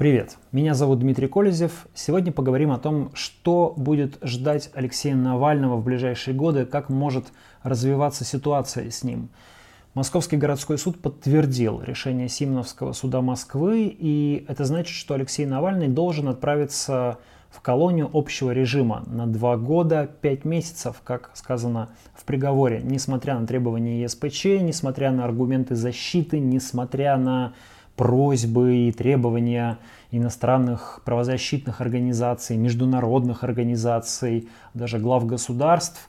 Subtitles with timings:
[0.00, 1.86] Привет, меня зовут Дмитрий Колезев.
[1.92, 7.26] Сегодня поговорим о том, что будет ждать Алексея Навального в ближайшие годы, как может
[7.62, 9.28] развиваться ситуация с ним.
[9.92, 16.28] Московский городской суд подтвердил решение Симоновского суда Москвы, и это значит, что Алексей Навальный должен
[16.28, 17.18] отправиться
[17.50, 23.46] в колонию общего режима на два года, пять месяцев, как сказано в приговоре, несмотря на
[23.46, 27.52] требования ЕСПЧ, несмотря на аргументы защиты, несмотря на
[28.00, 29.76] просьбы и требования
[30.10, 36.08] иностранных правозащитных организаций, международных организаций, даже глав государств.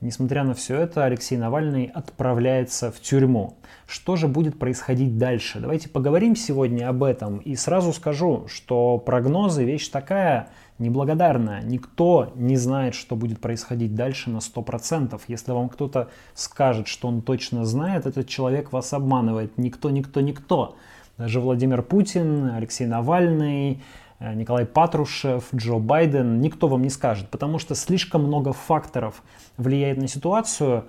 [0.00, 3.56] Несмотря на все это, Алексей Навальный отправляется в тюрьму.
[3.88, 5.58] Что же будет происходить дальше?
[5.58, 7.38] Давайте поговорим сегодня об этом.
[7.38, 11.62] И сразу скажу, что прогнозы вещь такая неблагодарная.
[11.62, 15.20] Никто не знает, что будет происходить дальше на 100%.
[15.26, 19.58] Если вам кто-то скажет, что он точно знает, этот человек вас обманывает.
[19.58, 20.76] Никто, никто, никто.
[21.18, 23.82] Даже Владимир Путин, Алексей Навальный,
[24.18, 29.22] э, Николай Патрушев, Джо Байден, никто вам не скажет, потому что слишком много факторов
[29.56, 30.84] влияет на ситуацию.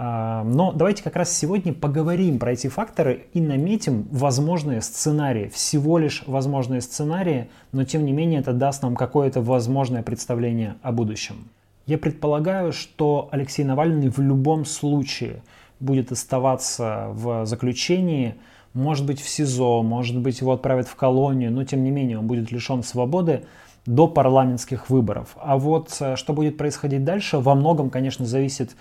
[0.00, 5.98] А, но давайте как раз сегодня поговорим про эти факторы и наметим возможные сценарии, всего
[5.98, 11.48] лишь возможные сценарии, но тем не менее это даст нам какое-то возможное представление о будущем.
[11.86, 15.42] Я предполагаю, что Алексей Навальный в любом случае
[15.80, 18.36] будет оставаться в заключении,
[18.74, 22.26] может быть в СИЗО, может быть его отправят в колонию, но тем не менее он
[22.26, 23.44] будет лишен свободы
[23.86, 25.36] до парламентских выборов.
[25.40, 28.76] А вот э, что будет происходить дальше, во многом, конечно, зависит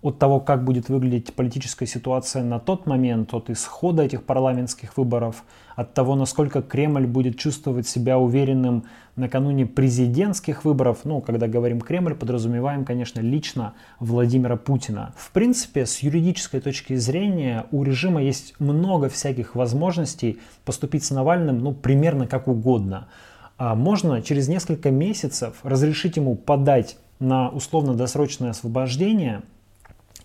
[0.00, 5.44] от того, как будет выглядеть политическая ситуация на тот момент, от исхода этих парламентских выборов,
[5.74, 8.84] от того, насколько Кремль будет чувствовать себя уверенным
[9.16, 11.00] накануне президентских выборов.
[11.02, 15.14] Ну, когда говорим Кремль, подразумеваем, конечно, лично Владимира Путина.
[15.16, 21.58] В принципе, с юридической точки зрения у режима есть много всяких возможностей поступить с Навальным,
[21.58, 23.08] ну, примерно как угодно.
[23.56, 29.42] А можно через несколько месяцев разрешить ему подать на условно-досрочное освобождение–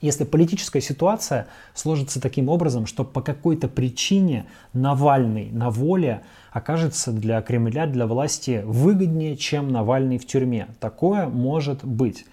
[0.04, 7.42] если политическая ситуация сложится таким образом, что по какой-то причине Навальный на воле окажется для
[7.42, 10.68] Кремля, для власти выгоднее, чем Навальный в тюрьме.
[10.82, 12.26] Такое может быть.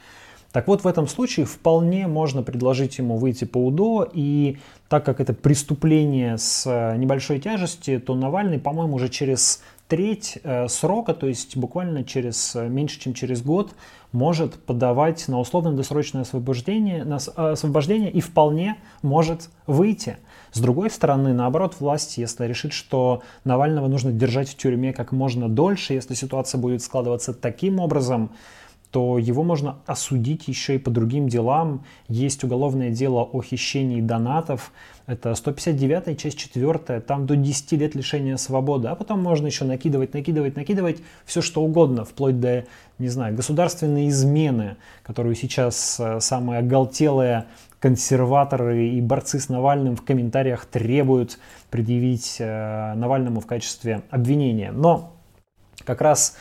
[0.51, 5.21] Так вот, в этом случае вполне можно предложить ему выйти по УДО, и так как
[5.21, 6.67] это преступление с
[6.97, 12.69] небольшой тяжестью, то Навальный, по-моему, уже через треть э, срока, то есть буквально через э,
[12.69, 13.75] меньше, чем через год,
[14.13, 20.19] может подавать на условно-досрочное освобождение, на освобождение и вполне может выйти.
[20.53, 25.49] С другой стороны, наоборот, власть, если решит, что Навального нужно держать в тюрьме как можно
[25.49, 28.31] дольше, если ситуация будет складываться таким образом,
[28.91, 31.85] то его можно осудить еще и по другим делам.
[32.09, 34.73] Есть уголовное дело о хищении донатов.
[35.11, 38.87] Это 159 часть 4, там до 10 лет лишения свободы.
[38.87, 42.65] А потом можно еще накидывать, накидывать, накидывать все что угодно, вплоть до,
[43.01, 47.47] не знаю, государственной измены, которую сейчас э, самые оголтелые
[47.81, 51.41] консерваторы и борцы с Навальным в комментариях требуют
[51.71, 54.71] предъявить э, Навальному в качестве обвинения.
[54.71, 55.17] Но
[55.85, 56.37] как раз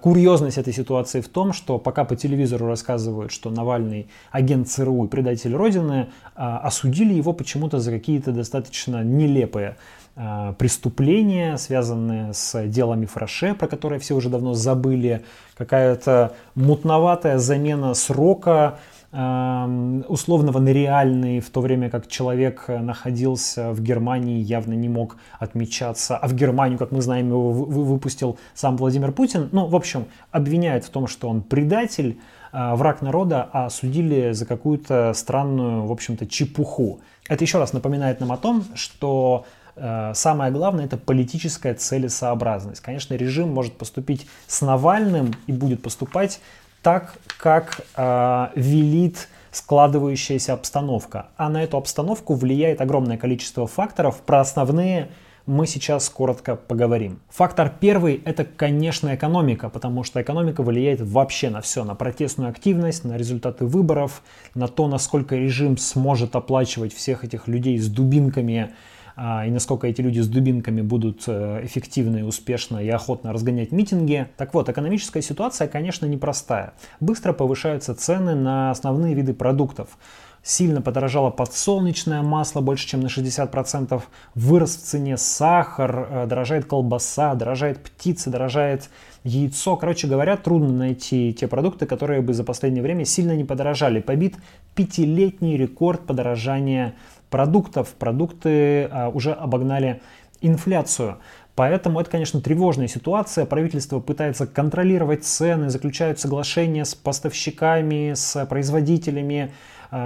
[0.00, 5.08] курьезность этой ситуации в том, что пока по телевизору рассказывают, что Навальный агент ЦРУ и
[5.08, 9.76] предатель Родины, э, осудили его почему-то за какие-то достаточно нелепые
[10.16, 15.24] э, преступления, связанные с делами Фраше, про которые все уже давно забыли,
[15.56, 18.78] какая-то мутноватая замена срока,
[19.12, 26.16] условного на реальный, в то время как человек находился в Германии, явно не мог отмечаться,
[26.16, 29.48] а в Германию, как мы знаем, его выпустил сам Владимир Путин.
[29.50, 32.20] Ну, в общем, обвиняют в том, что он предатель,
[32.52, 37.00] а, враг народа, а судили за какую-то странную, в общем-то, чепуху.
[37.28, 39.44] Это еще раз напоминает нам о том, что
[39.76, 42.80] э, Самое главное это политическая целесообразность.
[42.80, 46.40] Конечно, режим может поступить с Навальным и будет поступать
[46.82, 51.28] так, как э, велит складывающаяся обстановка.
[51.36, 54.20] А на эту обстановку влияет огромное количество факторов.
[54.20, 55.10] Про основные
[55.46, 57.18] мы сейчас коротко поговорим.
[57.30, 63.04] Фактор первый– это, конечно, экономика, потому что экономика влияет вообще на все, на протестную активность,
[63.04, 64.22] на результаты выборов,
[64.54, 68.74] на то, насколько режим сможет оплачивать всех этих людей с дубинками,
[69.16, 74.28] и насколько эти люди с дубинками будут э, эффективно и успешно и охотно разгонять митинги.
[74.36, 76.74] Так вот, экономическая ситуация, конечно, непростая.
[77.00, 79.98] Быстро повышаются цены на основные виды продуктов.
[80.42, 84.02] Сильно подорожало подсолнечное масло, больше чем на 60%.
[84.34, 88.88] Вырос в цене сахар, э, дорожает колбаса, дорожает птица, дорожает
[89.22, 89.76] яйцо.
[89.76, 94.00] Короче говоря, трудно найти те продукты, которые бы за последнее время сильно не подорожали.
[94.00, 94.36] Побит
[94.74, 96.94] пятилетний рекорд подорожания
[97.30, 97.94] продуктов.
[97.94, 100.02] Продукты а, уже обогнали
[100.40, 101.18] инфляцию.
[101.54, 103.44] Поэтому это, конечно, тревожная ситуация.
[103.44, 109.52] Правительство пытается контролировать цены, заключают соглашения с поставщиками, с производителями,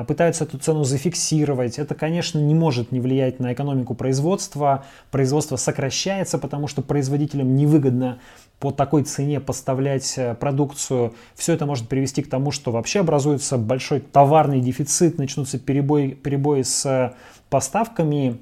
[0.07, 1.79] пытаются эту цену зафиксировать.
[1.79, 4.85] Это, конечно, не может не влиять на экономику производства.
[5.11, 8.19] Производство сокращается, потому что производителям невыгодно
[8.61, 11.15] по такой цене поставлять э, продукцию.
[11.35, 16.63] Все это может привести к тому, что вообще образуется большой товарный дефицит, начнутся перебои, перебои
[16.63, 17.13] с э,
[17.51, 18.39] поставками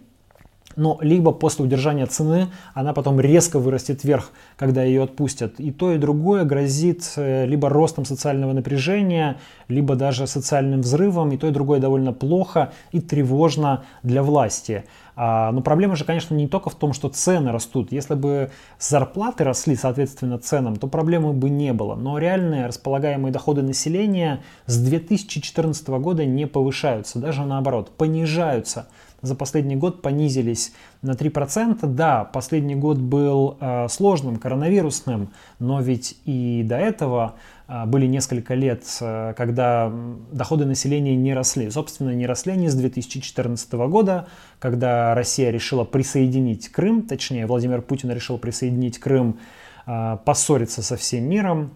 [0.77, 5.61] но либо после удержания цены она потом резко вырастет вверх, когда ее отпустят.
[5.61, 9.39] И то, и другое грозит э, либо ростом социального напряжения,
[9.69, 11.33] либо даже социальным взрывом.
[11.33, 14.85] И то, и другое довольно плохо и тревожно для власти.
[15.15, 17.93] А, но проблема же, конечно, не только в том, что цены растут.
[17.93, 21.95] Если бы зарплаты росли, соответственно, ценам, то проблемы бы не было.
[21.95, 28.89] Но реальные располагаемые доходы населения с 2014 года не повышаются, даже наоборот, понижаются
[29.23, 31.87] за последний год понизились на 3%.
[31.87, 35.31] Да, последний год был э, сложным, коронавирусным,
[35.61, 37.37] но ведь и до этого
[37.69, 39.93] э, были несколько лет, э, когда
[40.33, 41.71] доходы населения не росли.
[41.71, 44.27] Собственно, не росли они с 2014 года,
[44.59, 49.39] когда Россия решила присоединить Крым, точнее, Владимир Путин решил присоединить Крым,
[49.85, 51.73] поссориться со всем миром,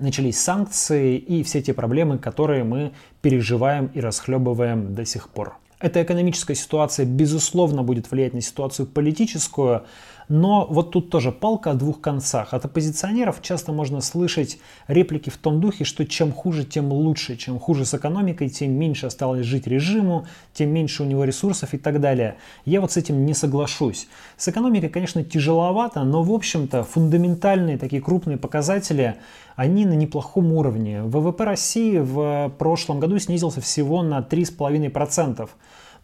[0.00, 5.58] начались санкции и все те проблемы, которые мы переживаем и расхлебываем до сих пор.
[5.78, 9.84] Эта экономическая ситуация, безусловно, будет влиять на ситуацию политическую,
[10.28, 12.52] но вот тут тоже палка о двух концах.
[12.52, 14.58] От оппозиционеров часто можно слышать
[14.88, 17.36] реплики в том духе, что чем хуже, тем лучше.
[17.36, 21.78] Чем хуже с экономикой, тем меньше осталось жить режиму, тем меньше у него ресурсов и
[21.78, 22.36] так далее.
[22.64, 24.08] Я вот с этим не соглашусь.
[24.36, 29.16] С экономикой, конечно, тяжеловато, но в общем-то фундаментальные такие крупные показатели,
[29.54, 31.02] они на неплохом уровне.
[31.02, 35.48] ВВП России в прошлом году снизился всего на 3,5%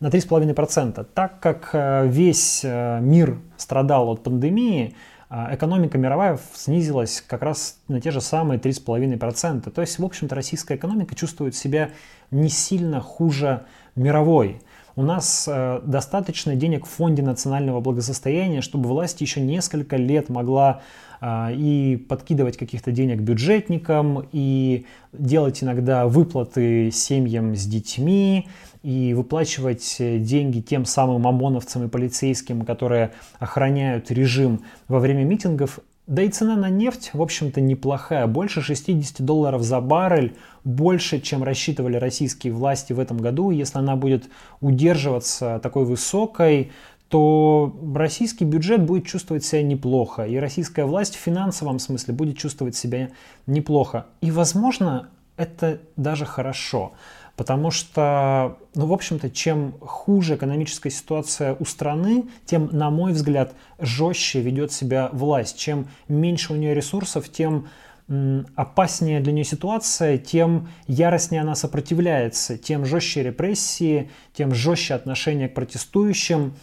[0.03, 1.07] на 3,5%.
[1.15, 4.97] Так как э, весь э, мир страдал от пандемии,
[5.31, 9.71] э, экономика мировая снизилась как раз на те же самые 3,5%.
[9.71, 11.91] То есть, в общем-то, российская экономика чувствует себя
[12.33, 13.63] не сильно хуже
[13.95, 14.61] мировой.
[14.97, 15.49] У нас
[15.85, 20.83] достаточно денег в фонде национального благосостояния, чтобы власть еще несколько лет могла
[21.25, 24.85] и подкидывать каких-то денег бюджетникам, и
[25.15, 28.49] делать иногда выплаты семьям с детьми,
[28.83, 35.79] и выплачивать э, деньги тем самым ОМОНовцам и полицейским, которые охраняют режим во время митингов.
[36.09, 38.27] Да и цена на нефть, в общем-то, неплохая.
[38.27, 40.35] Больше 60 долларов за баррель,
[40.65, 43.51] больше, чем рассчитывали российские власти в этом году.
[43.53, 44.29] Если она будет
[44.61, 46.73] удерживаться такой высокой,
[47.13, 52.75] то российский бюджет будет чувствовать себя неплохо, и российская власть в финансовом смысле будет чувствовать
[52.75, 53.11] себя
[53.47, 54.07] неплохо.
[54.23, 56.93] И, возможно, это даже хорошо.
[57.43, 63.57] Потому что, ну, в общем-то, чем хуже экономическая ситуация у страны, тем, на мой взгляд,
[63.81, 65.59] жестче ведет себя власть.
[65.59, 67.67] Чем меньше у нее ресурсов, тем
[68.55, 75.55] опаснее для нее ситуация, тем яростнее она сопротивляется, тем жестче репрессии, тем жестче отношение к
[75.55, 76.55] протестующим.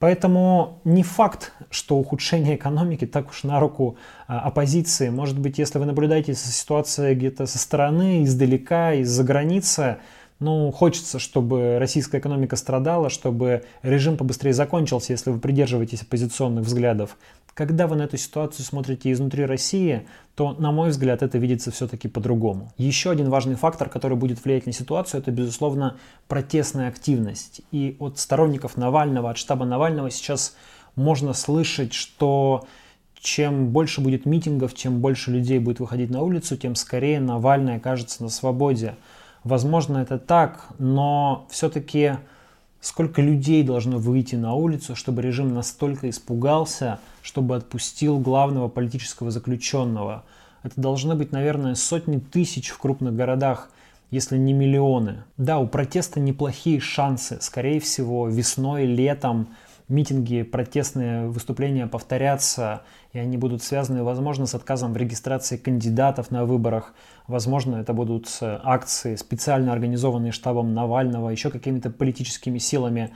[0.00, 5.10] Поэтому не факт, что ухудшение экономики так уж на руку а, оппозиции.
[5.10, 9.98] Может быть, если вы наблюдаете ситуацию где-то со стороны, издалека, из-за границы,
[10.38, 17.18] ну, хочется, чтобы российская экономика страдала, чтобы режим побыстрее закончился, если вы придерживаетесь оппозиционных взглядов.
[17.60, 22.08] Когда вы на эту ситуацию смотрите изнутри России, то, на мой взгляд, это видится все-таки
[22.08, 22.72] по-другому.
[22.78, 27.60] Еще один важный фактор, который будет влиять на ситуацию, это, безусловно, протестная активность.
[27.70, 30.56] И от сторонников Навального, от штаба Навального сейчас
[30.96, 32.66] можно слышать, что
[33.20, 38.22] чем больше будет митингов, чем больше людей будет выходить на улицу, тем скорее Навальный окажется
[38.22, 38.94] на свободе.
[39.44, 42.12] Возможно, это так, но все-таки
[42.80, 50.24] сколько людей должно выйти на улицу, чтобы режим настолько испугался, чтобы отпустил главного политического заключенного.
[50.62, 53.70] Это должны быть, наверное, сотни тысяч в крупных городах,
[54.10, 55.22] если не миллионы.
[55.36, 57.38] Да, у протеста неплохие шансы.
[57.40, 59.48] Скорее всего, весной, летом
[59.90, 62.82] митинги, протестные выступления повторятся,
[63.12, 66.94] и они будут связаны, возможно, с отказом в регистрации кандидатов на выборах.
[67.26, 73.12] Возможно, это будут акции, специально организованные штабом Навального, еще какими-то политическими силами.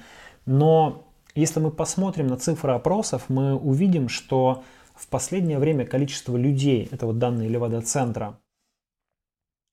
[0.47, 4.63] Но если мы посмотрим на цифры опросов, мы увидим, что
[4.95, 8.39] в последнее время количество людей, это вот данные Левада-центра,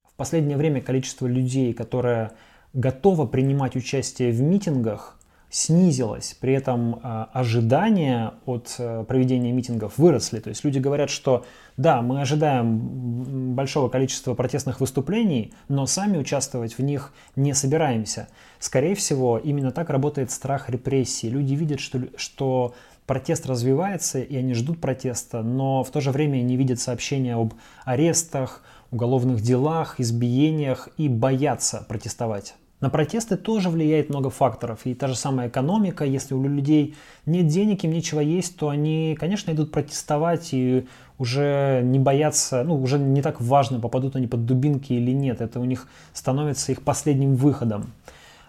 [0.04, 2.32] в последнее время количество людей, которые
[2.74, 5.20] готовы принимать участие в митингах,
[5.52, 6.36] снизилось.
[6.40, 10.40] При этом э, ожидания от э, проведения митингов выросли.
[10.40, 16.78] То есть люди говорят, что да, мы ожидаем большого количества протестных выступлений, но сами участвовать
[16.78, 18.30] в них не собираемся.
[18.60, 21.30] Скорее всего, именно так работает страх репрессий.
[21.30, 22.74] Люди видят, что, что
[23.06, 27.56] протест развивается, и они ждут протеста, но в то же время не видят сообщения об
[27.84, 32.56] арестах, уголовных делах, избиениях и боятся протестовать.
[32.82, 34.80] На протесты тоже влияет много факторов.
[34.86, 36.96] И та же самая экономика, если у людей
[37.28, 40.88] нет денег, им нечего есть, то они, конечно, идут протестовать и
[41.20, 45.42] уже не боятся, ну, уже не так важно, попадут они под дубинки или нет.
[45.42, 47.92] Это у них становится их последним выходом.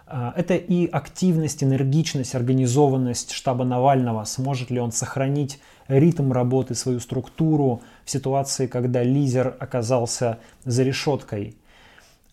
[0.07, 4.25] А, это и активность, энергичность, организованность штаба Навального.
[4.25, 11.55] Сможет ли он сохранить ритм работы, свою структуру в ситуации, когда лидер оказался за решеткой–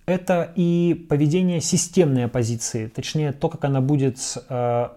[0.10, 4.90] это и поведение системной оппозиции, точнее то, как она будет э,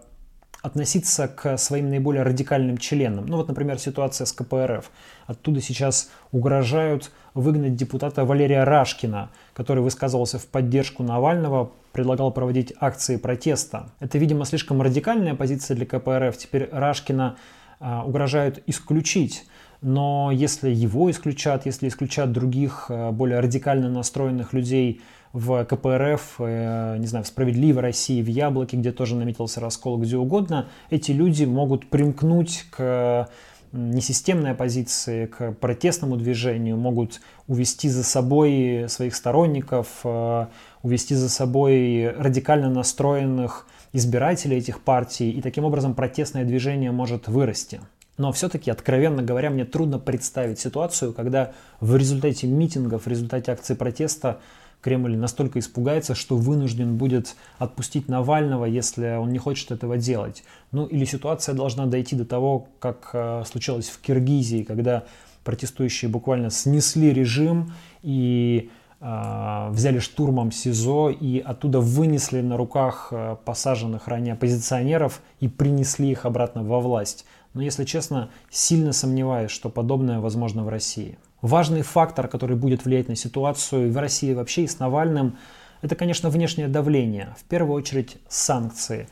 [0.63, 3.27] относиться к своим наиболее радикальным членам.
[3.27, 4.91] Ну вот, например, ситуация с КПРФ.
[5.27, 13.17] Оттуда сейчас угрожают выгнать депутата Валерия Рашкина, который высказывался в поддержку Навального, предлагал проводить акции
[13.17, 13.91] протеста.
[13.99, 16.37] Это, видимо, слишком радикальная позиция для КПРФ.
[16.37, 17.37] Теперь Рашкина
[17.81, 19.45] э, угрожают исключить
[19.83, 25.01] но если его исключат, если исключат других э, более радикально настроенных людей
[25.33, 30.17] в КПРФ, э, не знаю, в «Справедливой России», в «Яблоке», где тоже наметился раскол, где
[30.17, 33.29] угодно, эти люди могут примкнуть к
[33.73, 40.47] несистемной оппозиции, к протестному движению, могут увести за собой своих сторонников, э,
[40.83, 47.81] увести за собой радикально настроенных избирателей этих партий, и таким образом протестное движение может вырасти.
[48.23, 53.75] Но все-таки, откровенно говоря, мне трудно представить ситуацию, когда в результате митингов, в результате акций
[53.75, 54.39] протеста
[54.81, 60.45] Кремль настолько испугается, что вынужден будет отпустить Навального, если он не хочет этого делать.
[60.71, 65.03] Ну или ситуация должна дойти до того, как э, случилось в Киргизии, когда
[65.43, 73.35] протестующие буквально снесли режим и э, взяли штурмом СИЗО и оттуда вынесли на руках э,
[73.45, 77.25] посаженных ранее оппозиционеров и принесли их обратно во власть.
[77.55, 81.19] Но, если честно, сильно сомневаюсь, что подобное возможно в России.
[81.43, 85.37] Важный фактор, который будет влиять на ситуацию в России вообще и с Навальным,
[85.83, 89.09] это, конечно, внешнее давление, в первую очередь санкции.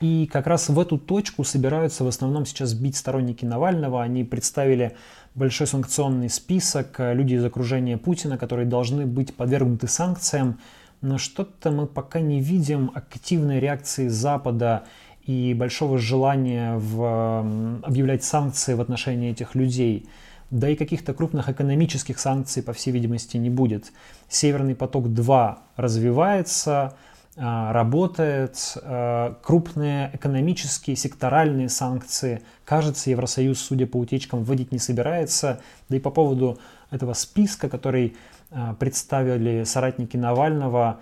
[0.00, 4.02] И как раз в эту точку собираются в основном сейчас бить сторонники Навального.
[4.02, 4.96] Они представили
[5.34, 10.60] большой санкционный список, люди из окружения Путина, которые должны быть подвергнуты санкциям.
[11.00, 14.84] Но что-то мы пока не видим активной реакции Запада
[15.28, 20.08] и большого желания в, объявлять санкции в отношении этих людей.
[20.50, 23.92] Да и каких-то крупных экономических санкций, по всей видимости, не будет.
[24.30, 26.96] Северный поток-2 развивается,
[27.36, 28.78] а, работает.
[28.80, 35.60] А, крупные экономические, секторальные санкции, кажется, Евросоюз, судя по утечкам, вводить не собирается.
[35.90, 36.58] Да и по поводу
[36.90, 38.16] этого списка, который
[38.50, 41.00] а, представили соратники Навального,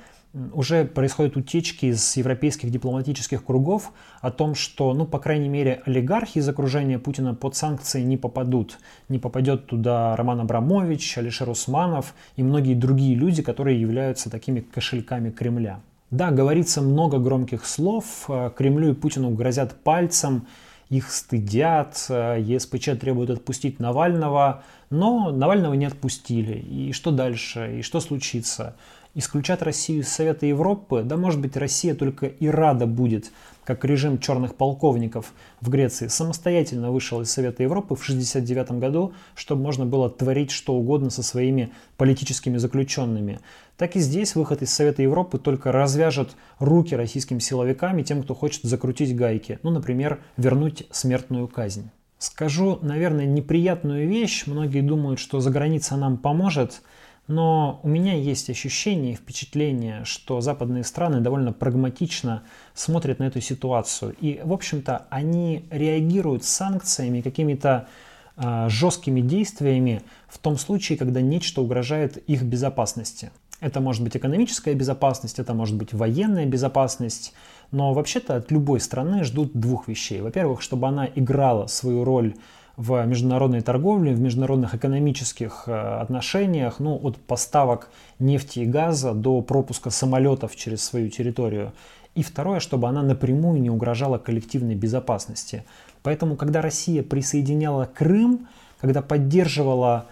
[0.52, 6.38] уже происходят утечки из европейских дипломатических кругов о том, что, ну, по крайней мере, олигархи
[6.38, 8.78] из окружения Путина под санкции не попадут.
[9.09, 15.31] Не попадет туда Роман Абрамович, Алишер Усманов и многие другие люди, которые являются такими кошельками
[15.31, 15.81] Кремля.
[16.11, 18.28] Да, говорится много громких слов.
[18.57, 20.47] Кремлю и Путину грозят пальцем,
[20.88, 26.59] их стыдят, ЕСПЧ требует отпустить Навального, но Навального не отпустили.
[26.59, 27.78] И что дальше?
[27.78, 28.76] И что случится?
[29.16, 33.32] Исключать Россию из Совета Европы, да может быть Россия только и рада будет,
[33.64, 35.32] как режим черных полковников
[35.62, 40.75] в Греции самостоятельно вышел из Совета Европы в 1969 году, чтобы можно было творить что
[40.75, 43.40] угодно со своими политическими заключенными.
[43.78, 48.35] Так и здесь выход из Совета Европы только развяжет руки российским силовикам и тем, кто
[48.35, 49.58] хочет закрутить гайки.
[49.62, 51.90] Ну, например, вернуть смертную казнь.
[52.18, 54.44] Скажу, наверное, неприятную вещь.
[54.46, 56.82] Многие думают, что за граница нам поможет–
[57.28, 62.42] но у меня есть ощущение и впечатление, что западные страны довольно прагматично
[62.75, 64.14] смотрят на эту ситуацию.
[64.21, 67.88] И, в общем-то, они реагируют санкциями, какими-то
[68.37, 73.33] э, жесткими действиями в том случае, когда нечто угрожает их безопасности.
[73.61, 77.33] Это может быть экономическая безопасность, это может быть военная безопасность,
[77.73, 80.21] но вообще-то от любой страны ждут двух вещей.
[80.21, 82.35] Во-первых, чтобы она играла свою роль
[82.76, 89.40] в международной торговле, в международных экономических э, отношениях, ну, от поставок нефти и газа до
[89.40, 91.73] пропуска самолетов через свою территорию.
[92.14, 95.64] И второе, чтобы она напрямую не угрожала коллективной безопасности.
[96.02, 100.06] Поэтому, когда Россия присоединяла Крым, когда поддерживала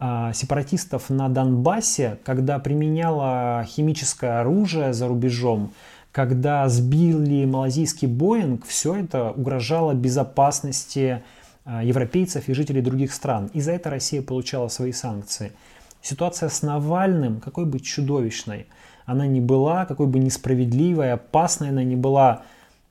[0.00, 5.72] э, сепаратистов на Донбассе, когда применяла химическое оружие за рубежом,
[6.12, 11.22] когда сбили малазийский Боинг, все это угрожало безопасности
[11.66, 13.50] европейцев и жителей других стран.
[13.52, 15.52] И за это Россия получала свои санкции.
[16.00, 18.66] Ситуация с Навальным, какой бы чудовищной
[19.06, 22.42] она ни была, какой бы несправедливой, опасной она ни была,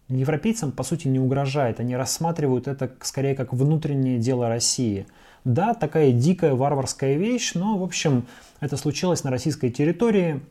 [0.08, 1.80] европейцам, по сути, не угрожает.
[1.80, 5.08] Они рассматривают это скорее как внутреннее дело России.
[5.44, 8.26] Да, такая дикая варварская вещь, но, в общем,
[8.62, 10.42] это случилось на российской территории,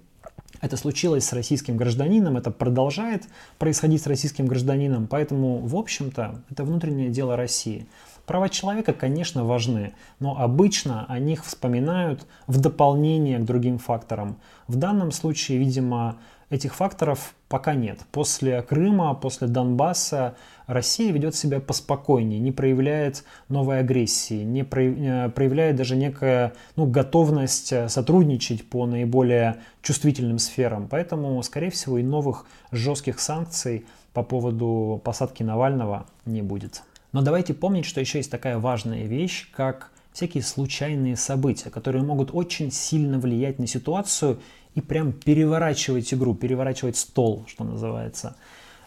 [0.61, 3.25] это случилось с российским гражданином, это продолжает
[3.59, 7.87] происходить с российским гражданином, поэтому, в общем-то, это внутреннее дело России.
[8.27, 14.37] Права человека, конечно, важны, но обычно о них вспоминают в дополнение к другим факторам.
[14.67, 16.17] В данном случае, видимо,
[16.49, 18.01] этих факторов пока нет.
[18.13, 25.77] После Крыма, после Донбасса Россия ведет себя поспокойнее, не проявляет новой агрессии, не э, проявляет
[25.77, 30.89] даже некая ну, готовность э, сотрудничать по наиболее чувствительным сферам.
[30.91, 36.83] Поэтому, скорее всего, и новых жестких санкций по поводу посадки Навального не будет.
[37.15, 42.31] Но давайте помнить, что еще есть такая важная вещь, как всякие случайные события, которые могут
[42.33, 44.41] очень сильно влиять на ситуацию
[44.75, 48.35] и прям переворачивать игру, переворачивать стол, что называется.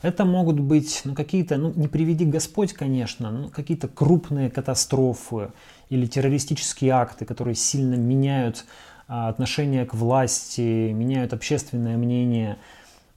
[0.02, 5.54] Это могут быть ну, какие-то, ну не приведи Господь, конечно, но какие-то крупные катастрофы
[5.90, 8.66] или террористические акты, которые сильно меняют
[9.08, 12.58] а, отношение к власти, меняют общественное мнение.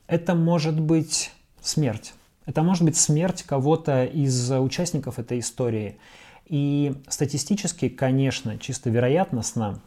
[0.07, 2.15] Это может быть смерть.
[2.47, 5.99] Это может быть смерть кого-то из участников этой истории.
[6.47, 9.81] И статистически, конечно, чисто вероятностно,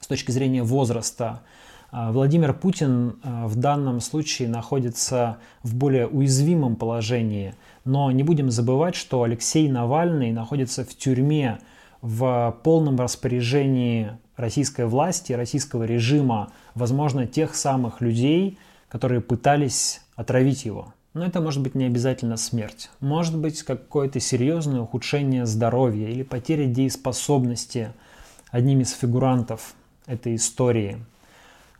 [0.00, 1.42] с точки зрения возраста,
[1.90, 7.54] а, Владимир Путин а, в данном случае находится в более уязвимом положении.
[7.84, 11.58] Но не будем забывать, что Алексей Навальный находится в тюрьме
[12.02, 18.58] в полном распоряжении российской власти, российского режима, возможно, тех самых людей,
[18.88, 20.92] которые пытались отравить его.
[21.18, 22.90] Но это может быть не обязательно смерть.
[23.00, 27.92] Может быть какое-то серьезное ухудшение здоровья или потеря дееспособности
[28.52, 29.74] одним из фигурантов
[30.06, 31.04] этой истории.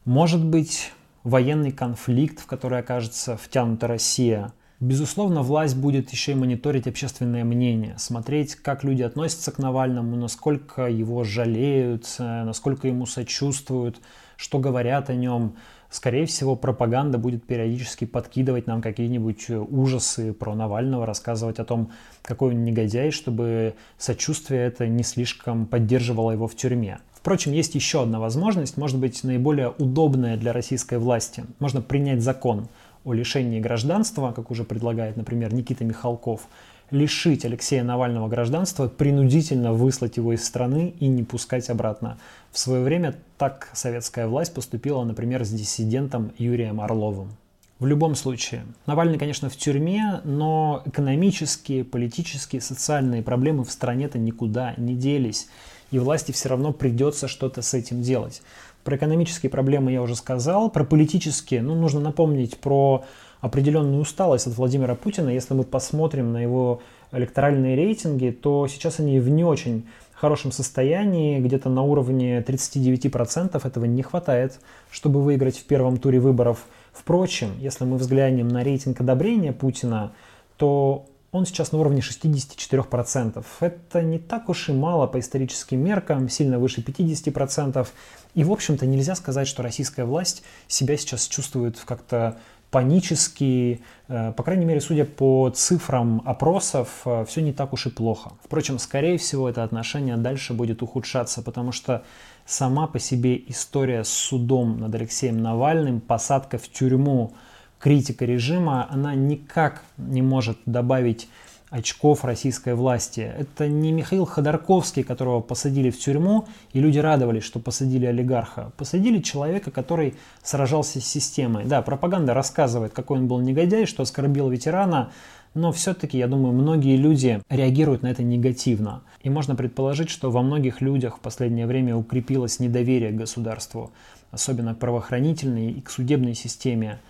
[0.04, 0.90] Может быть
[1.22, 4.52] военный конфликт, в который окажется втянута Россия.
[4.80, 10.88] Безусловно, власть будет еще и мониторить общественное мнение, смотреть, как люди относятся к Навальному, насколько
[10.88, 14.00] его жалеют, насколько ему сочувствуют,
[14.38, 15.56] что говорят о нем.
[15.90, 21.90] Скорее всего, пропаганда будет периодически подкидывать нам какие-нибудь э, ужасы про Навального, рассказывать о том,
[22.22, 26.98] какой он негодяй, чтобы сочувствие это не слишком поддерживало его в тюрьме.
[27.12, 31.44] Впрочем, есть еще одна возможность, может быть, наиболее удобная для российской власти.
[31.58, 32.68] Можно принять закон
[33.04, 36.42] о лишении гражданства, как уже предлагает, например, Никита Михалков,
[36.90, 42.18] лишить Алексея Навального гражданства, принудительно выслать его из страны и не пускать обратно.
[42.50, 47.30] В свое время так советская власть поступила, например, с диссидентом Юрием Орловым.
[47.78, 54.74] В любом случае, Навальный, конечно, в тюрьме, но экономические, политические, социальные проблемы в стране-то никуда
[54.76, 55.48] не делись.
[55.92, 58.42] И власти все равно придется что-то с этим делать.
[58.82, 60.70] Про экономические проблемы я уже сказал.
[60.70, 63.04] Про политические, ну, нужно напомнить про
[63.40, 65.30] определенную усталость от Владимира Путина.
[65.30, 66.80] Если мы посмотрим на его
[67.12, 73.66] электоральные рейтинги, то сейчас они в не очень хорошем состоянии, где-то на уровне 39%.
[73.66, 74.58] Этого не хватает,
[74.90, 76.64] чтобы выиграть в первом туре выборов.
[76.92, 80.12] Впрочем, если мы взглянем на рейтинг одобрения Путина,
[80.56, 83.44] то он сейчас на уровне 64%.
[83.60, 87.86] Это не так уж и мало по историческим меркам, сильно выше 50%.
[88.34, 92.38] И, в общем-то, нельзя сказать, что российская власть себя сейчас чувствует как-то
[92.70, 97.90] панически, э, по крайней мере, судя по цифрам опросов, э, все не так уж и
[97.90, 98.32] плохо.
[98.44, 102.04] Впрочем, скорее всего, это отношение дальше будет ухудшаться, потому что
[102.44, 107.32] сама по себе история с судом над Алексеем Навальным, посадка в тюрьму,
[107.78, 111.28] критика режима, она никак не может добавить
[111.70, 113.20] очков российской власти.
[113.20, 118.72] Это не Михаил Ходорковский, которого посадили в тюрьму, и люди радовались, что посадили олигарха.
[118.76, 121.64] Посадили человека, который сражался с системой.
[121.66, 125.10] Да, пропаганда рассказывает, какой он был негодяй, что оскорбил ветерана,
[125.54, 129.02] но все-таки, я думаю, многие люди реагируют на это негативно.
[129.22, 133.90] И можно предположить, что во многих людях в последнее время укрепилось недоверие к государству,
[134.30, 137.00] особенно к правоохранительной и к судебной системе.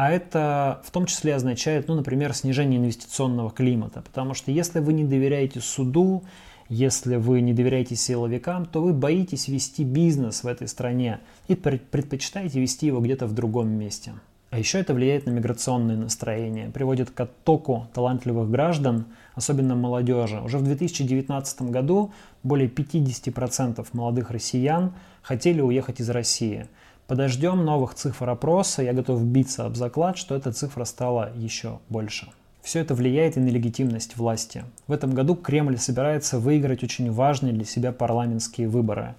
[0.00, 4.00] А это в том числе означает, ну, например, снижение инвестиционного климата.
[4.00, 6.24] Потому что если вы не доверяете суду,
[6.70, 12.62] если вы не доверяете силовикам, то вы боитесь вести бизнес в этой стране и предпочитаете
[12.62, 14.12] вести его где-то в другом месте.
[14.48, 20.40] А еще это влияет на миграционные настроения, приводит к оттоку талантливых граждан, особенно молодежи.
[20.40, 22.10] Уже в 2019 году
[22.42, 26.68] более 50% молодых россиян хотели уехать из России–
[27.10, 32.28] Подождем новых цифр опроса, я готов биться об заклад, что эта цифра стала еще больше.
[32.62, 34.62] Все это влияет и на легитимность власти.
[34.86, 39.16] В этом году Кремль собирается выиграть очень важные для себя парламентские выборы.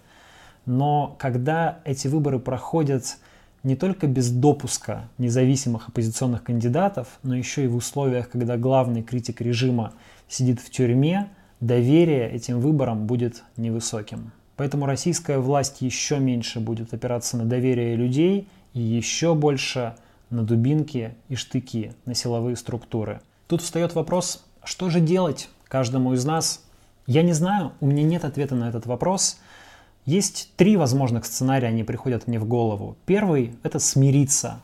[0.66, 3.18] Но когда эти выборы проходят
[3.62, 9.42] не только без допуска независимых оппозиционных кандидатов, но еще и в условиях, когда главный критик
[9.42, 9.92] режима
[10.30, 11.28] сидит в тюрьме,
[11.60, 14.32] доверие этим выборам будет невысоким.
[14.62, 19.96] Поэтому российская власть еще меньше будет опираться на доверие людей и еще больше
[20.30, 23.22] на дубинки и штыки, на силовые структуры.
[23.48, 26.64] Тут встает вопрос, что же делать каждому из нас?
[27.08, 29.40] Я не знаю, у меня нет ответа на этот вопрос–
[30.06, 32.98] есть три возможных сценария, они приходят мне в голову.
[33.08, 34.62] Первый– это смириться.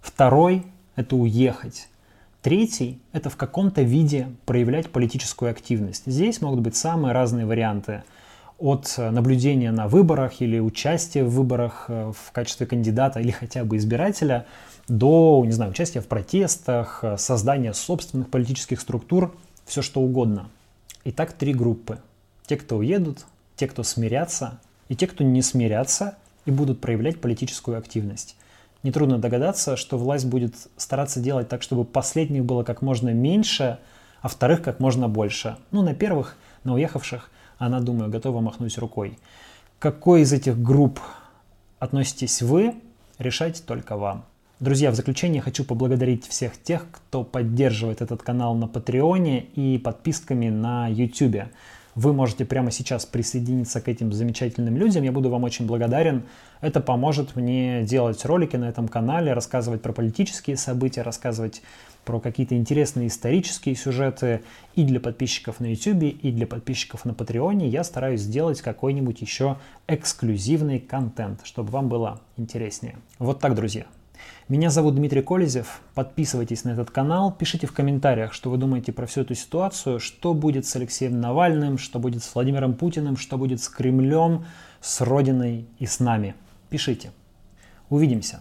[0.00, 0.64] Второй–
[0.96, 1.88] это уехать.
[2.42, 6.02] Третий– это в каком-то виде проявлять политическую активность.
[6.06, 8.02] Здесь могут быть самые разные варианты.
[8.58, 13.76] От наблюдения на выборах или участия в выборах э, в качестве кандидата или хотя бы
[13.76, 14.46] избирателя
[14.88, 20.48] до, не знаю, участия в протестах, э, создания собственных политических структур, все что угодно.
[21.04, 21.98] Итак, три группы.
[22.46, 27.76] Те, кто уедут, те, кто смирятся, и те, кто не смирятся и будут проявлять политическую
[27.76, 28.36] активность.
[28.82, 33.78] Нетрудно догадаться, что власть будет стараться делать так, чтобы последних было как можно меньше,
[34.22, 35.56] а вторых как можно больше.
[35.72, 39.18] Ну, на первых, на уехавших, она, думаю, готова махнуть рукой.
[39.78, 41.00] какой из этих групп
[41.78, 42.74] относитесь вы,
[43.18, 44.24] решать только вам.
[44.58, 50.48] Друзья, в заключение хочу поблагодарить всех тех, кто поддерживает этот канал на Патреоне и подписками
[50.48, 51.48] на YouTube
[51.96, 55.02] вы можете прямо сейчас присоединиться к этим замечательным людям.
[55.02, 56.22] Я буду вам очень благодарен.
[56.60, 61.62] Это поможет мне делать ролики на этом канале, рассказывать про политические события, рассказывать
[62.04, 64.42] про какие-то интересные исторические сюжеты
[64.74, 67.66] и для подписчиков на YouTube, и для подписчиков на Патреоне.
[67.68, 69.56] Я стараюсь сделать какой-нибудь еще
[69.88, 72.96] эксклюзивный контент, чтобы вам было интереснее.
[73.18, 73.86] Вот так, друзья.
[74.48, 75.80] Меня зовут Дмитрий Колезев.
[75.94, 80.34] Подписывайтесь на этот канал, пишите в комментариях, что вы думаете про всю эту ситуацию, что
[80.34, 84.44] будет с Алексеем Навальным, что будет с Владимиром Путиным, что будет с Кремлем,
[84.80, 86.34] с Родиной и с нами.
[86.70, 87.10] Пишите.
[87.90, 88.40] Увидимся.